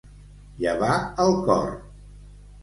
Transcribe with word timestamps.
Llevar 0.63 0.95
el 1.25 1.37
cor. 1.51 1.69